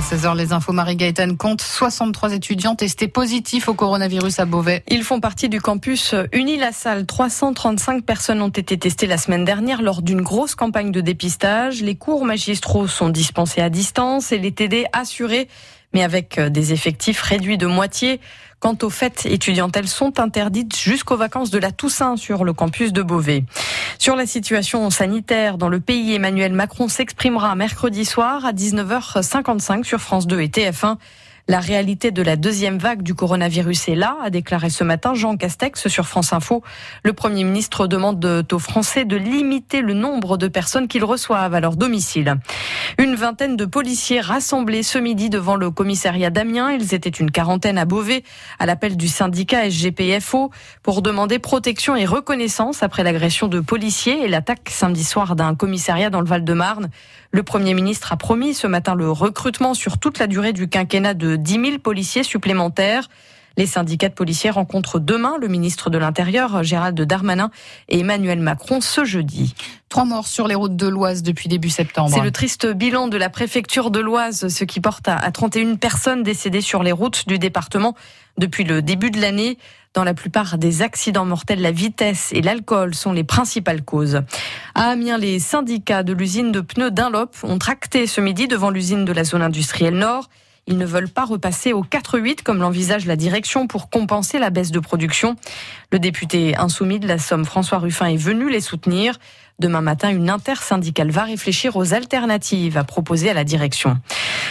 à 0.00 0.02
16h, 0.02 0.34
les 0.34 0.54
infos 0.54 0.72
Marie-Gaëtan 0.72 1.36
compte 1.36 1.60
63 1.60 2.32
étudiants 2.32 2.74
testés 2.74 3.06
positifs 3.06 3.68
au 3.68 3.74
coronavirus 3.74 4.38
à 4.38 4.46
Beauvais. 4.46 4.82
Ils 4.88 5.04
font 5.04 5.20
partie 5.20 5.50
du 5.50 5.60
campus 5.60 6.14
Uni-la-Salle. 6.32 7.04
335 7.04 8.02
personnes 8.02 8.40
ont 8.40 8.48
été 8.48 8.78
testées 8.78 9.06
la 9.06 9.18
semaine 9.18 9.44
dernière 9.44 9.82
lors 9.82 10.00
d'une 10.00 10.22
grosse 10.22 10.54
campagne 10.54 10.90
de 10.90 11.02
dépistage. 11.02 11.82
Les 11.82 11.96
cours 11.96 12.24
magistraux 12.24 12.86
sont 12.86 13.10
dispensés 13.10 13.60
à 13.60 13.68
distance 13.68 14.32
et 14.32 14.38
les 14.38 14.52
TD 14.52 14.86
assurés, 14.94 15.48
mais 15.92 16.02
avec 16.02 16.40
des 16.40 16.72
effectifs 16.72 17.20
réduits 17.20 17.58
de 17.58 17.66
moitié. 17.66 18.20
Quant 18.58 18.76
aux 18.82 18.90
fêtes 18.90 19.26
étudiantes, 19.26 19.76
elles 19.76 19.88
sont 19.88 20.20
interdites 20.20 20.78
jusqu'aux 20.78 21.16
vacances 21.16 21.50
de 21.50 21.58
la 21.58 21.72
Toussaint 21.72 22.16
sur 22.16 22.44
le 22.44 22.52
campus 22.54 22.92
de 22.92 23.02
Beauvais. 23.02 23.44
Sur 24.00 24.16
la 24.16 24.24
situation 24.24 24.88
sanitaire 24.88 25.58
dans 25.58 25.68
le 25.68 25.78
pays, 25.78 26.14
Emmanuel 26.14 26.54
Macron 26.54 26.88
s'exprimera 26.88 27.54
mercredi 27.54 28.06
soir 28.06 28.46
à 28.46 28.52
19h55 28.54 29.84
sur 29.84 30.00
France 30.00 30.26
2 30.26 30.40
et 30.40 30.48
TF1. 30.48 30.96
La 31.48 31.60
réalité 31.60 32.10
de 32.10 32.22
la 32.22 32.36
deuxième 32.36 32.78
vague 32.78 33.02
du 33.02 33.14
coronavirus 33.14 33.88
est 33.88 33.94
là, 33.94 34.16
a 34.22 34.30
déclaré 34.30 34.70
ce 34.70 34.84
matin 34.84 35.14
Jean 35.14 35.36
Castex 35.36 35.88
sur 35.88 36.06
France 36.06 36.32
Info. 36.32 36.62
Le 37.02 37.12
Premier 37.12 37.44
ministre 37.44 37.86
demande 37.86 38.46
aux 38.52 38.58
Français 38.58 39.04
de 39.04 39.16
limiter 39.16 39.80
le 39.80 39.94
nombre 39.94 40.36
de 40.36 40.48
personnes 40.48 40.86
qu'ils 40.86 41.04
reçoivent 41.04 41.54
à 41.54 41.60
leur 41.60 41.76
domicile. 41.76 42.36
Une 42.98 43.14
vingtaine 43.14 43.56
de 43.56 43.64
policiers 43.64 44.20
rassemblés 44.20 44.82
ce 44.82 44.98
midi 44.98 45.30
devant 45.30 45.56
le 45.56 45.70
commissariat 45.70 46.30
d'Amiens. 46.30 46.72
Ils 46.72 46.94
étaient 46.94 47.08
une 47.08 47.30
quarantaine 47.30 47.78
à 47.78 47.84
Beauvais, 47.84 48.22
à 48.58 48.66
l'appel 48.66 48.96
du 48.96 49.08
syndicat 49.08 49.68
SGPFO, 49.70 50.50
pour 50.82 51.02
demander 51.02 51.38
protection 51.38 51.96
et 51.96 52.04
reconnaissance 52.04 52.82
après 52.82 53.02
l'agression 53.02 53.48
de 53.48 53.60
policiers 53.60 54.24
et 54.24 54.28
l'attaque 54.28 54.68
samedi 54.70 55.04
soir 55.04 55.36
d'un 55.36 55.54
commissariat 55.54 56.10
dans 56.10 56.20
le 56.20 56.26
Val-de-Marne. 56.26 56.90
Le 57.32 57.42
Premier 57.44 57.74
ministre 57.74 58.12
a 58.12 58.16
promis 58.16 58.54
ce 58.54 58.66
matin 58.66 58.94
le 58.94 59.10
recrutement 59.10 59.74
sur 59.74 59.98
toute 59.98 60.18
la 60.18 60.26
durée 60.26 60.52
du 60.52 60.68
quinquennat 60.68 61.14
de 61.14 61.36
10 61.42 61.52
000 61.52 61.78
policiers 61.78 62.22
supplémentaires. 62.22 63.08
Les 63.56 63.66
syndicats 63.66 64.08
de 64.08 64.14
policiers 64.14 64.50
rencontrent 64.50 64.98
demain 64.98 65.36
le 65.40 65.48
ministre 65.48 65.90
de 65.90 65.98
l'Intérieur, 65.98 66.62
Gérald 66.62 66.98
Darmanin, 67.00 67.50
et 67.88 68.00
Emmanuel 68.00 68.40
Macron 68.40 68.80
ce 68.80 69.04
jeudi. 69.04 69.54
Trois 69.88 70.04
morts 70.04 70.28
sur 70.28 70.46
les 70.46 70.54
routes 70.54 70.76
de 70.76 70.86
l'Oise 70.86 71.22
depuis 71.22 71.48
début 71.48 71.68
septembre. 71.68 72.10
C'est 72.14 72.22
le 72.22 72.30
triste 72.30 72.66
bilan 72.66 73.08
de 73.08 73.16
la 73.16 73.28
préfecture 73.28 73.90
de 73.90 74.00
l'Oise, 74.00 74.48
ce 74.48 74.64
qui 74.64 74.80
porte 74.80 75.08
à 75.08 75.30
31 75.30 75.74
personnes 75.76 76.22
décédées 76.22 76.60
sur 76.60 76.82
les 76.82 76.92
routes 76.92 77.26
du 77.26 77.38
département 77.38 77.94
depuis 78.38 78.64
le 78.64 78.82
début 78.82 79.10
de 79.10 79.20
l'année. 79.20 79.58
Dans 79.92 80.04
la 80.04 80.14
plupart 80.14 80.56
des 80.56 80.82
accidents 80.82 81.24
mortels, 81.24 81.60
la 81.60 81.72
vitesse 81.72 82.30
et 82.32 82.42
l'alcool 82.42 82.94
sont 82.94 83.12
les 83.12 83.24
principales 83.24 83.82
causes. 83.82 84.22
À 84.76 84.90
Amiens, 84.90 85.18
les 85.18 85.40
syndicats 85.40 86.04
de 86.04 86.12
l'usine 86.12 86.52
de 86.52 86.60
pneus 86.60 86.92
Dunlop 86.92 87.32
ont 87.42 87.58
tracté 87.58 88.06
ce 88.06 88.20
midi 88.20 88.46
devant 88.46 88.70
l'usine 88.70 89.04
de 89.04 89.12
la 89.12 89.24
zone 89.24 89.42
industrielle 89.42 89.96
Nord. 89.96 90.28
Ils 90.70 90.78
ne 90.78 90.86
veulent 90.86 91.08
pas 91.08 91.24
repasser 91.24 91.72
au 91.72 91.82
4-8 91.82 92.44
comme 92.44 92.60
l'envisage 92.60 93.04
la 93.04 93.16
direction 93.16 93.66
pour 93.66 93.90
compenser 93.90 94.38
la 94.38 94.50
baisse 94.50 94.70
de 94.70 94.78
production. 94.78 95.34
Le 95.90 95.98
député 95.98 96.56
insoumis 96.56 97.00
de 97.00 97.08
la 97.08 97.18
Somme, 97.18 97.44
François 97.44 97.78
Ruffin, 97.78 98.06
est 98.06 98.16
venu 98.16 98.48
les 98.48 98.60
soutenir. 98.60 99.18
Demain 99.58 99.80
matin, 99.80 100.10
une 100.10 100.30
intersyndicale 100.30 101.10
va 101.10 101.24
réfléchir 101.24 101.76
aux 101.76 101.92
alternatives 101.92 102.78
à 102.78 102.84
proposer 102.84 103.28
à 103.28 103.34
la 103.34 103.42
direction. 103.42 103.98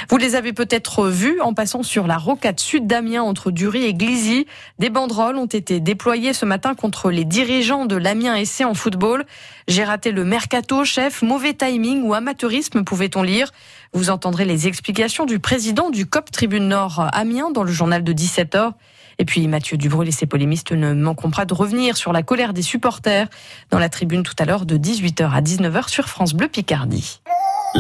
Vous 0.07 0.17
les 0.17 0.35
avez 0.35 0.53
peut-être 0.53 1.07
vus 1.07 1.41
en 1.41 1.53
passant 1.53 1.83
sur 1.83 2.07
la 2.07 2.17
rocade 2.17 2.59
sud 2.59 2.87
d'Amiens 2.87 3.23
entre 3.23 3.51
Dury 3.51 3.85
et 3.85 3.93
Glizy. 3.93 4.45
Des 4.79 4.89
banderoles 4.89 5.35
ont 5.35 5.45
été 5.45 5.79
déployées 5.79 6.33
ce 6.33 6.45
matin 6.45 6.75
contre 6.75 7.11
les 7.11 7.25
dirigeants 7.25 7.85
de 7.85 7.95
l'Amiens 7.95 8.35
essai 8.35 8.63
en 8.63 8.73
football. 8.73 9.25
J'ai 9.67 9.83
raté 9.83 10.11
le 10.11 10.23
mercato, 10.23 10.85
chef, 10.85 11.21
mauvais 11.21 11.53
timing 11.53 12.03
ou 12.03 12.13
amateurisme, 12.13 12.83
pouvait-on 12.83 13.23
lire. 13.23 13.51
Vous 13.93 14.09
entendrez 14.09 14.45
les 14.45 14.67
explications 14.67 15.25
du 15.25 15.39
président 15.39 15.89
du 15.89 16.05
COP 16.05 16.31
Tribune 16.31 16.67
Nord 16.69 17.09
Amiens 17.11 17.51
dans 17.51 17.63
le 17.63 17.71
journal 17.71 18.03
de 18.03 18.13
17h. 18.13 18.73
Et 19.19 19.25
puis 19.25 19.47
Mathieu 19.47 19.77
Dubrul 19.77 20.07
et 20.07 20.11
ses 20.11 20.25
polémistes 20.25 20.71
ne 20.71 20.93
manqueront 20.93 21.29
pas 21.29 21.45
de 21.45 21.53
revenir 21.53 21.97
sur 21.97 22.13
la 22.13 22.23
colère 22.23 22.53
des 22.53 22.61
supporters 22.61 23.27
dans 23.69 23.77
la 23.77 23.89
tribune 23.89 24.23
tout 24.23 24.35
à 24.39 24.45
l'heure 24.45 24.65
de 24.65 24.77
18h 24.77 25.29
à 25.29 25.41
19h 25.41 25.89
sur 25.89 26.07
France 26.07 26.33
Bleu 26.33 26.47
Picardie. 26.47 27.19